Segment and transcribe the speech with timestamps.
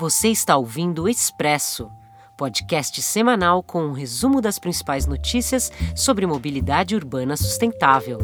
[0.00, 1.90] Você está ouvindo o Expresso,
[2.36, 8.16] podcast semanal com um resumo das principais notícias sobre mobilidade urbana sustentável.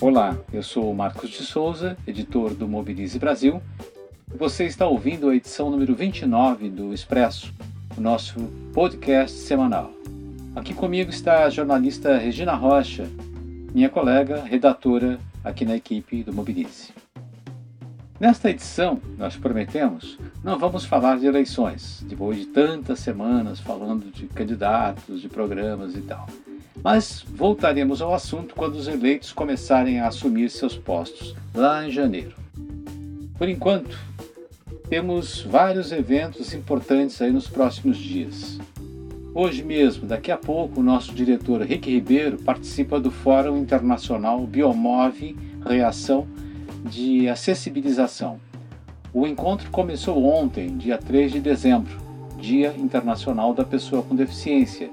[0.00, 3.60] Olá, eu sou Marcos de Souza, editor do Mobilize Brasil.
[4.38, 7.52] Você está ouvindo a edição número 29 do Expresso,
[7.96, 8.40] o nosso
[8.72, 9.92] podcast semanal.
[10.56, 13.08] Aqui comigo está a jornalista Regina Rocha,
[13.74, 16.92] minha colega redatora aqui na equipe do Mobilize.
[18.18, 24.26] Nesta edição, nós prometemos, não vamos falar de eleições, depois de tantas semanas falando de
[24.28, 26.26] candidatos, de programas e tal.
[26.82, 32.34] Mas voltaremos ao assunto quando os eleitos começarem a assumir seus postos, lá em janeiro.
[33.36, 33.98] Por enquanto,
[34.92, 38.58] temos vários eventos importantes aí nos próximos dias.
[39.34, 45.34] Hoje mesmo, daqui a pouco, o nosso diretor Rick Ribeiro participa do Fórum Internacional Biomove
[45.64, 46.28] Reação
[46.84, 48.38] de acessibilização.
[49.14, 51.96] O encontro começou ontem, dia 3 de dezembro,
[52.38, 54.90] Dia Internacional da Pessoa com Deficiência,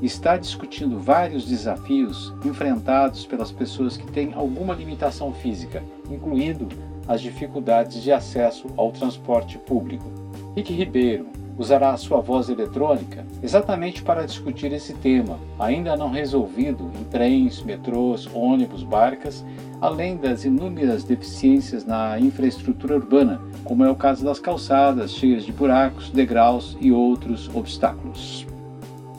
[0.00, 6.66] está discutindo vários desafios enfrentados pelas pessoas que têm alguma limitação física, incluindo
[7.06, 10.10] as dificuldades de acesso ao transporte público.
[10.56, 16.90] Rick Ribeiro, usará a sua voz eletrônica exatamente para discutir esse tema, ainda não resolvido
[16.98, 19.44] em trens, metrôs, ônibus, barcas,
[19.80, 25.52] além das inúmeras deficiências na infraestrutura urbana, como é o caso das calçadas cheias de
[25.52, 28.46] buracos, degraus e outros obstáculos.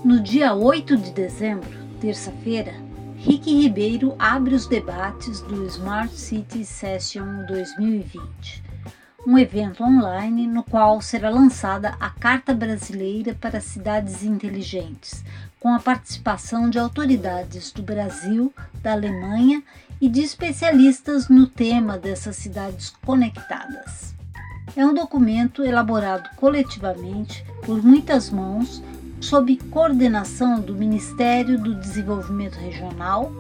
[0.03, 2.73] No dia 8 de dezembro, terça-feira,
[3.26, 8.64] Rick Ribeiro abre os debates do Smart City Session 2020
[9.26, 15.23] um evento online no qual será lançada a Carta Brasileira para Cidades Inteligentes,
[15.59, 18.53] com a participação de autoridades do Brasil,
[18.84, 19.63] da Alemanha
[20.00, 24.13] e de especialistas no tema dessas cidades conectadas.
[24.75, 28.84] É um documento elaborado coletivamente por muitas mãos,
[29.20, 33.31] sob coordenação do Ministério do Desenvolvimento Regional,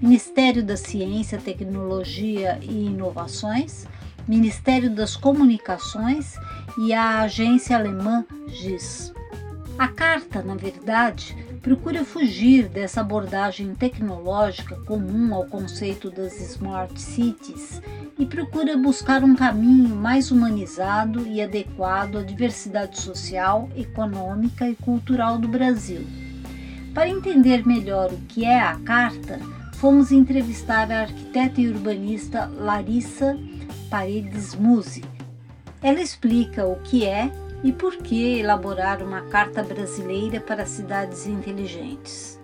[0.00, 3.86] Ministério da Ciência, Tecnologia e Inovações,
[4.26, 6.34] Ministério das Comunicações
[6.78, 9.12] e a agência alemã GIS.
[9.78, 17.80] A carta, na verdade, procura fugir dessa abordagem tecnológica comum ao conceito das smart cities
[18.18, 25.38] e procura buscar um caminho mais humanizado e adequado à diversidade social, econômica e cultural
[25.38, 26.04] do Brasil.
[26.92, 29.38] Para entender melhor o que é a carta,
[29.74, 33.38] fomos entrevistar a arquiteta e urbanista Larissa
[33.88, 35.04] Paredes Muse.
[35.80, 37.30] Ela explica o que é
[37.62, 42.40] e por que elaborar uma Carta Brasileira para Cidades Inteligentes.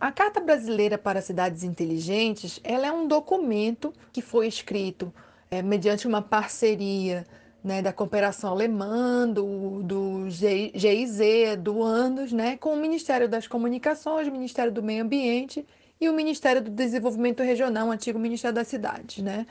[0.00, 5.12] A Carta Brasileira para Cidades Inteligentes ela é um documento que foi escrito
[5.50, 7.26] é, mediante uma parceria
[7.64, 14.28] né, da cooperação alemã, do, do GIZ, do ANDOS, né, com o Ministério das Comunicações,
[14.28, 15.66] o Ministério do Meio Ambiente
[16.00, 19.46] e o Ministério do Desenvolvimento Regional, antigo Ministério das Cidades, né?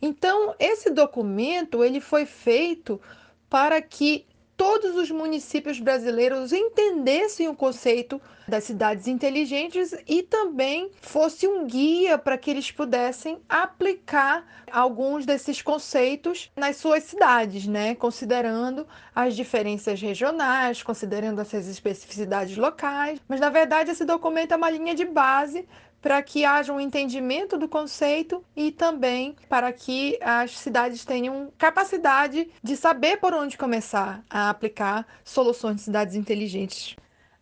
[0.00, 3.00] Então, esse documento ele foi feito
[3.48, 4.26] para que
[4.56, 12.16] todos os municípios brasileiros entendessem o conceito das cidades inteligentes e também fosse um guia
[12.16, 17.94] para que eles pudessem aplicar alguns desses conceitos nas suas cidades, né?
[17.94, 23.20] Considerando as diferenças regionais, considerando essas especificidades locais.
[23.28, 25.66] Mas na verdade esse documento é uma linha de base
[26.00, 32.48] para que haja um entendimento do conceito e também para que as cidades tenham capacidade
[32.62, 36.96] de saber por onde começar a aplicar soluções de cidades inteligentes.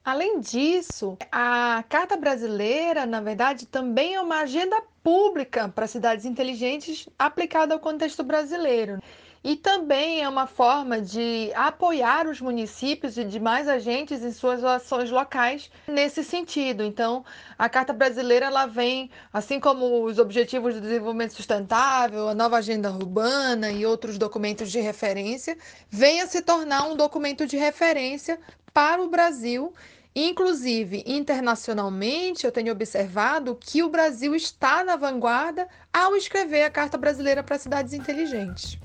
[0.04, 7.09] Além disso, a Carta Brasileira, na verdade, também é uma agenda pública para cidades inteligentes
[7.19, 8.98] aplicada ao contexto brasileiro.
[9.44, 15.11] E também é uma forma de apoiar os municípios e demais agentes em suas ações
[15.11, 16.82] locais nesse sentido.
[16.82, 17.23] Então,
[17.58, 22.91] a Carta Brasileira ela vem, assim como os Objetivos de Desenvolvimento Sustentável, a Nova Agenda
[22.91, 25.58] Urbana e outros documentos de referência,
[25.90, 28.40] vem a se tornar um documento de referência
[28.73, 29.75] para o Brasil
[30.17, 36.97] Inclusive, internacionalmente, eu tenho observado que o Brasil está na vanguarda ao escrever a Carta
[36.97, 38.79] Brasileira para Cidades Inteligentes.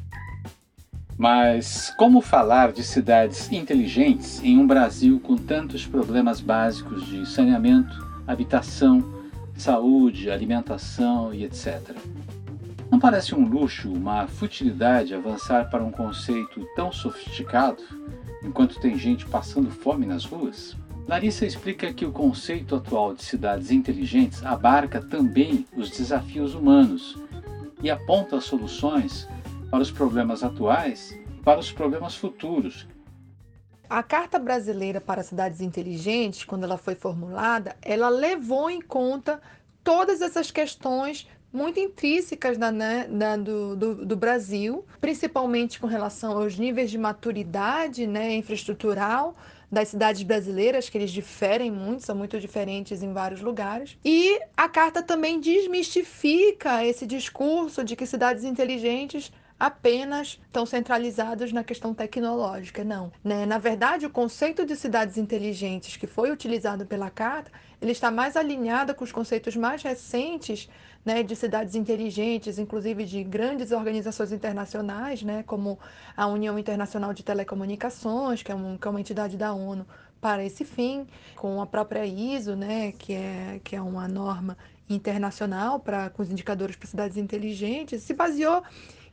[1.20, 8.08] Mas como falar de cidades inteligentes em um Brasil com tantos problemas básicos de saneamento,
[8.26, 9.04] habitação,
[9.54, 11.94] saúde, alimentação e etc.
[12.90, 17.84] Não parece um luxo, uma futilidade avançar para um conceito tão sofisticado
[18.42, 20.78] enquanto tem gente passando fome nas ruas?
[21.06, 27.18] Larissa explica que o conceito atual de cidades inteligentes abarca também os desafios humanos
[27.84, 29.28] e aponta soluções
[29.70, 32.88] para os problemas atuais e para os problemas futuros.
[33.90, 39.42] A Carta Brasileira para Cidades Inteligentes, quando ela foi formulada, ela levou em conta
[39.84, 46.38] todas essas questões muito intrínsecas da, né, da, do, do, do, Brasil, principalmente com relação
[46.38, 49.36] aos níveis de maturidade né, infraestrutural
[49.72, 53.98] das cidades brasileiras, que eles diferem muito, são muito diferentes em vários lugares.
[54.06, 61.64] E a carta também desmistifica esse discurso de que cidades inteligentes apenas estão centralizados na
[61.64, 62.84] questão tecnológica.
[62.84, 63.12] Não.
[63.24, 63.46] Né?
[63.46, 67.52] Na verdade, o conceito de cidades inteligentes que foi utilizado pela Carta,
[67.82, 70.70] ele está mais alinhado com os conceitos mais recentes
[71.04, 75.78] né, de cidades inteligentes, inclusive de grandes organizações internacionais, né, como
[76.16, 79.86] a União Internacional de Telecomunicações, que é, um, que é uma entidade da ONU
[80.22, 84.58] para esse fim, com a própria ISO, né, que, é, que é uma norma
[84.90, 88.64] internacional para com os indicadores para cidades inteligentes, se baseou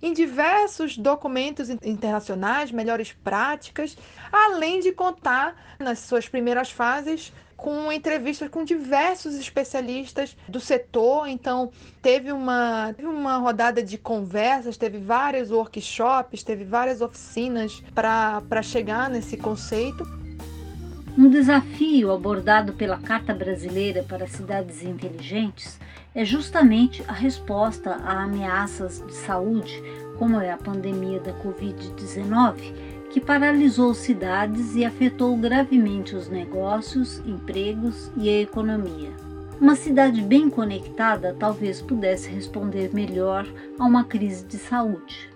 [0.03, 3.97] em diversos documentos internacionais, melhores práticas,
[4.33, 11.27] além de contar nas suas primeiras fases com entrevistas com diversos especialistas do setor.
[11.27, 11.71] Então,
[12.03, 19.09] teve uma, teve uma rodada de conversas, teve vários workshops, teve várias oficinas para chegar
[19.09, 20.05] nesse conceito.
[21.17, 25.79] Um desafio abordado pela Carta Brasileira para Cidades Inteligentes
[26.17, 29.83] é justamente a resposta a ameaças de saúde,
[30.19, 38.11] como é a pandemia da Covid-19, que paralisou cidades e afetou gravemente os negócios, empregos
[38.17, 39.11] e a economia.
[39.61, 43.47] Uma cidade bem conectada talvez pudesse responder melhor
[43.79, 45.31] a uma crise de saúde.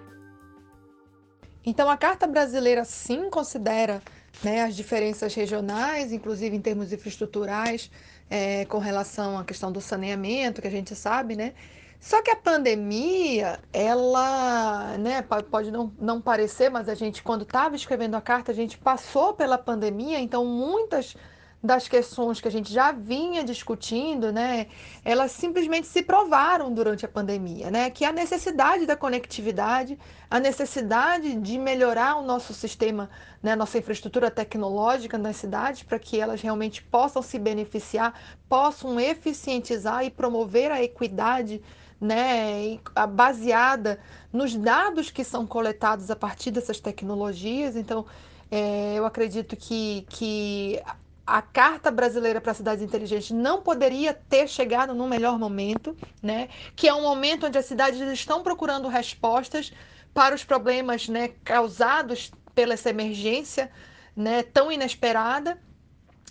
[1.64, 4.02] Então, a Carta Brasileira sim considera
[4.42, 7.90] né, as diferenças regionais, inclusive em termos infraestruturais,
[8.30, 11.52] é, com relação à questão do saneamento, que a gente sabe, né?
[12.00, 17.76] Só que a pandemia, ela, né, pode não, não parecer, mas a gente, quando estava
[17.76, 21.14] escrevendo a carta, a gente passou pela pandemia, então muitas
[21.62, 24.66] das questões que a gente já vinha discutindo, né,
[25.04, 29.98] elas simplesmente se provaram durante a pandemia, né, que a necessidade da conectividade,
[30.30, 33.10] a necessidade de melhorar o nosso sistema,
[33.42, 38.14] né, nossa infraestrutura tecnológica nas cidades, para que elas realmente possam se beneficiar,
[38.48, 41.62] possam eficientizar e promover a equidade
[42.00, 42.78] né,
[43.10, 44.00] baseada
[44.32, 47.76] nos dados que são coletados a partir dessas tecnologias.
[47.76, 48.06] Então,
[48.50, 50.82] é, eu acredito que, que
[51.30, 56.48] a Carta Brasileira para Cidades Inteligentes não poderia ter chegado num melhor momento, né?
[56.74, 59.72] Que é um momento onde as cidades estão procurando respostas
[60.12, 63.70] para os problemas, né, causados pela essa emergência,
[64.16, 65.56] né, tão inesperada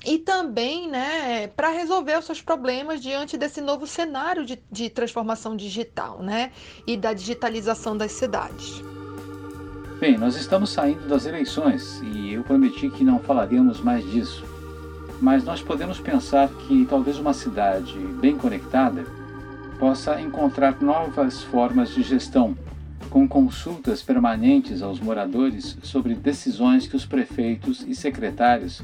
[0.06, 5.56] e também, né, para resolver os seus problemas diante desse novo cenário de, de transformação
[5.56, 6.52] digital, né,
[6.86, 8.84] e da digitalização das cidades.
[9.98, 14.49] Bem, nós estamos saindo das eleições e eu prometi que não falaríamos mais disso
[15.22, 19.06] mas nós podemos pensar que talvez uma cidade bem conectada
[19.80, 22.58] possa encontrar novas formas de gestão,
[23.10, 28.82] com consultas permanentes aos moradores sobre decisões que os prefeitos e secretários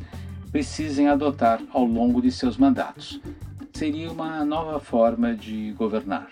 [0.52, 3.20] precisem adotar ao longo de seus mandatos.
[3.74, 6.30] Seria uma nova forma de governar.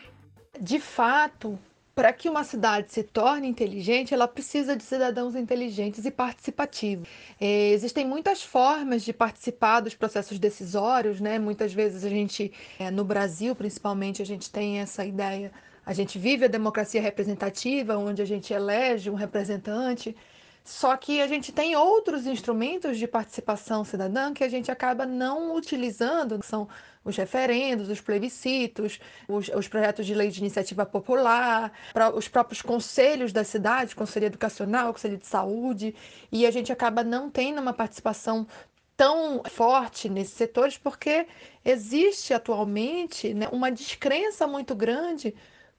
[0.60, 1.60] De fato,
[1.96, 7.08] para que uma cidade se torne inteligente, ela precisa de cidadãos inteligentes e participativos.
[7.40, 11.38] É, existem muitas formas de participar dos processos decisórios, né?
[11.38, 15.52] Muitas vezes a gente, é, no Brasil principalmente, a gente tem essa ideia,
[15.86, 20.16] a gente vive a democracia representativa, onde a gente elege um representante,
[20.64, 25.56] só que a gente tem outros instrumentos de participação cidadã que a gente acaba não
[25.56, 26.70] utilizando, que são
[27.04, 31.72] os referendos, os plebiscitos, os, os projetos de lei de iniciativa popular,
[32.16, 35.94] os próprios conselhos da cidade, conselho educacional, conselho de saúde,
[36.32, 38.48] e a gente acaba não tendo uma participação
[38.96, 41.28] tão forte nesses setores porque
[41.66, 45.36] existe atualmente né, uma descrença muito grande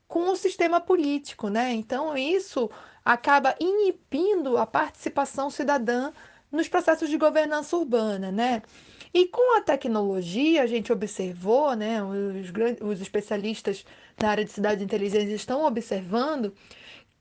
[0.06, 1.72] com o sistema político, né?
[1.72, 2.70] Então isso
[3.04, 6.12] acaba inibindo a participação cidadã
[6.50, 8.62] nos processos de governança urbana, né?
[9.12, 13.84] E com a tecnologia, a gente observou, né, os, os especialistas
[14.20, 16.52] na área de cidades inteligentes estão observando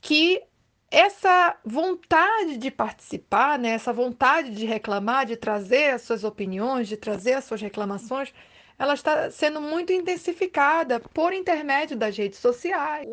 [0.01, 0.41] que
[0.89, 6.97] essa vontade de participar, né, essa vontade de reclamar, de trazer as suas opiniões, de
[6.97, 8.33] trazer as suas reclamações,
[8.77, 13.07] ela está sendo muito intensificada por intermédio das redes sociais.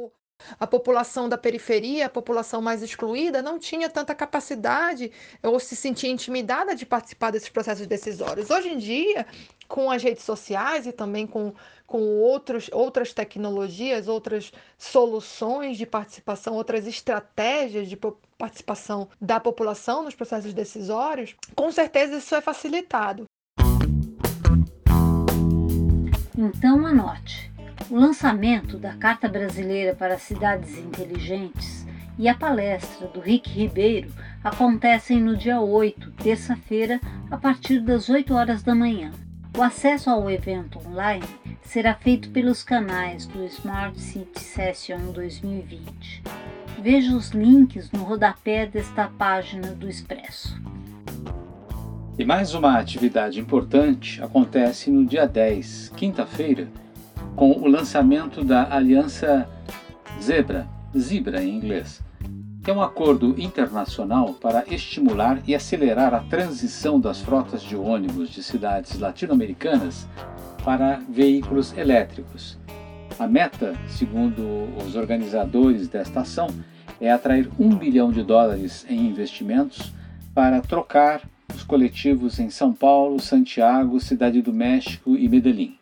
[0.58, 5.12] A população da periferia, a população mais excluída, não tinha tanta capacidade
[5.42, 8.50] ou se sentia intimidada de participar desses processos decisórios.
[8.50, 9.26] Hoje em dia,
[9.68, 11.52] com as redes sociais e também com,
[11.86, 17.98] com outros, outras tecnologias, outras soluções de participação, outras estratégias de
[18.38, 23.24] participação da população nos processos decisórios, com certeza isso é facilitado.
[26.36, 27.50] Então anote:
[27.90, 31.86] o lançamento da Carta Brasileira para Cidades Inteligentes
[32.18, 34.12] e a palestra do Rick Ribeiro
[34.44, 39.10] acontecem no dia 8, terça-feira, a partir das 8 horas da manhã.
[39.56, 41.26] O acesso ao evento online
[41.62, 46.22] será feito pelos canais do Smart City Session 2020.
[46.80, 50.60] Veja os links no rodapé desta página do Expresso.
[52.20, 56.68] E mais uma atividade importante acontece no dia 10, quinta-feira,
[57.34, 59.48] com o lançamento da Aliança
[60.20, 62.02] Zebra, Zebra em inglês,
[62.62, 68.28] que é um acordo internacional para estimular e acelerar a transição das frotas de ônibus
[68.28, 70.06] de cidades latino-americanas
[70.62, 72.58] para veículos elétricos.
[73.18, 76.48] A meta, segundo os organizadores desta ação,
[77.00, 79.90] é atrair um bilhão de dólares em investimentos
[80.34, 81.22] para trocar
[81.54, 85.76] os coletivos em São Paulo, Santiago, Cidade do México e Medellín.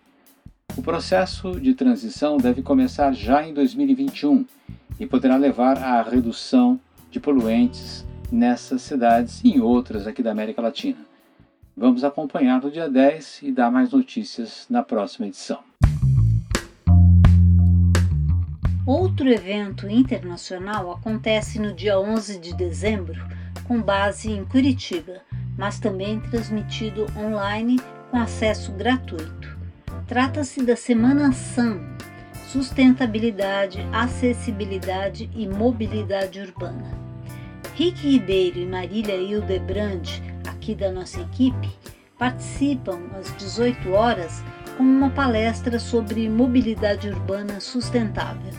[0.77, 4.45] O processo de transição deve começar já em 2021
[5.01, 6.79] e poderá levar à redução
[7.11, 10.99] de poluentes nessas cidades e em outras aqui da América Latina.
[11.77, 15.61] Vamos acompanhar no dia 10 e dar mais notícias na próxima edição.
[18.85, 23.23] Outro evento internacional acontece no dia 11 de dezembro,
[23.65, 25.21] com base em Curitiba,
[25.59, 27.79] mas também transmitido online
[28.11, 29.59] com acesso gratuito.
[30.07, 31.99] Trata-se da Semana SAM
[32.47, 36.97] Sustentabilidade, Acessibilidade e Mobilidade Urbana.
[37.75, 40.09] Rick Ribeiro e Marília Hildebrand,
[40.49, 41.69] aqui da nossa equipe,
[42.19, 44.43] participam às 18 horas
[44.79, 48.53] com uma palestra sobre mobilidade urbana sustentável.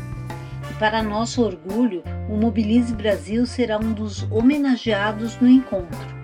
[0.70, 6.18] E para nosso orgulho, o Mobilize Brasil será um dos homenageados no encontro.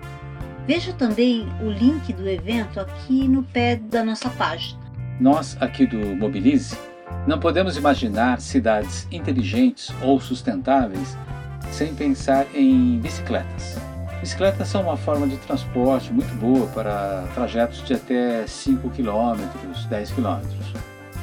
[0.66, 4.80] Veja também o link do evento aqui no pé da nossa página.
[5.20, 6.76] Nós, aqui do Mobilize,
[7.24, 11.16] não podemos imaginar cidades inteligentes ou sustentáveis
[11.70, 13.76] sem pensar em bicicletas.
[14.20, 19.38] Bicicletas são uma forma de transporte muito boa para trajetos de até 5 km,
[19.88, 20.40] 10 km.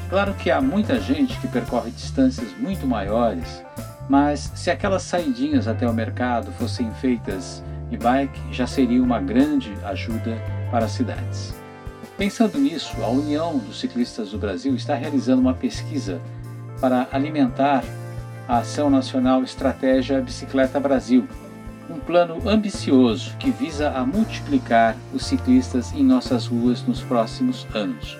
[0.10, 3.62] Claro que há muita gente que percorre distâncias muito maiores,
[4.08, 7.62] mas se aquelas saidinhas até o mercado fossem feitas
[7.96, 10.38] e-bike já seria uma grande ajuda
[10.72, 11.54] para as cidades.
[12.18, 16.22] Pensando nisso, a União dos Ciclistas do Brasil está realizando uma pesquisa
[16.80, 17.84] para alimentar
[18.48, 21.28] a Ação Nacional Estratégia Bicicleta Brasil,
[21.90, 28.18] um plano ambicioso que visa a multiplicar os ciclistas em nossas ruas nos próximos anos.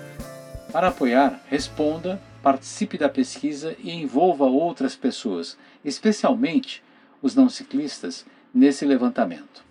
[0.72, 6.84] Para apoiar, responda, participe da pesquisa e envolva outras pessoas, especialmente
[7.22, 9.62] os não ciclistas, nesse levantamento.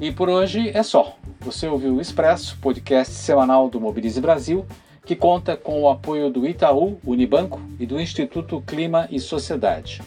[0.00, 1.16] E por hoje é só.
[1.40, 4.64] Você ouviu o Expresso, podcast semanal do Mobilize Brasil,
[5.04, 10.00] que conta com o apoio do Itaú, Unibanco e do Instituto Clima e Sociedade.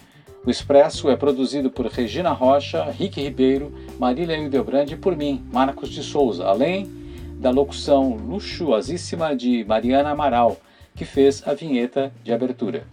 [0.44, 5.90] O Expresso é produzido por Regina Rocha, Rick Ribeiro, Marília Hildebrand e por mim, Marcos
[5.90, 6.90] de Souza, além
[7.38, 10.56] da locução luxuosíssima de Mariana Amaral,
[10.96, 12.84] que fez a vinheta de abertura.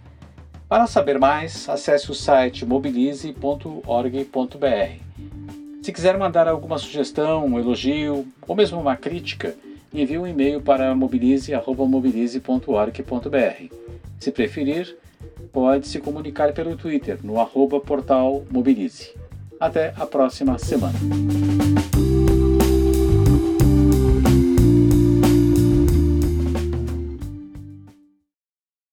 [0.68, 5.04] Para saber mais, acesse o site mobilize.org.br.
[5.82, 9.54] Se quiser mandar alguma sugestão, um elogio ou mesmo uma crítica,
[9.92, 13.74] envie um e-mail para mobilize.mobilize.org.br.
[14.18, 14.96] Se preferir,
[15.52, 19.12] pode se comunicar pelo Twitter no arroba portal Mobilize.
[19.60, 20.98] Até a próxima semana.